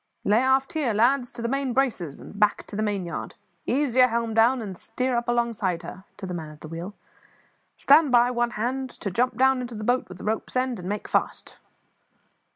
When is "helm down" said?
4.07-4.59